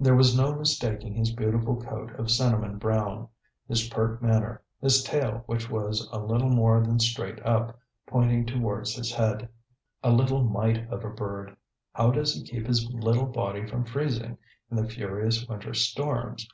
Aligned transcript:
There 0.00 0.16
was 0.16 0.34
no 0.34 0.54
mistaking 0.54 1.12
his 1.12 1.34
beautiful 1.34 1.76
coat 1.78 2.10
of 2.18 2.30
cinnamon 2.30 2.78
brown, 2.78 3.28
his 3.68 3.88
pert 3.90 4.22
manner, 4.22 4.62
his 4.80 5.02
tail 5.02 5.42
which 5.44 5.68
was 5.68 6.08
a 6.10 6.18
little 6.18 6.48
more 6.48 6.80
than 6.80 6.98
straight 6.98 7.44
up, 7.44 7.78
pointing 8.06 8.46
towards 8.46 8.94
his 8.94 9.12
head; 9.12 9.50
a 10.02 10.10
little 10.12 10.42
mite 10.44 10.90
of 10.90 11.04
a 11.04 11.10
bird, 11.10 11.54
how 11.92 12.10
does 12.10 12.34
he 12.34 12.42
keep 12.42 12.66
his 12.66 12.90
little 12.90 13.26
body 13.26 13.66
from 13.66 13.84
freezing 13.84 14.38
in 14.70 14.78
the 14.78 14.88
furious 14.88 15.46
winter 15.46 15.74
storms? 15.74 16.48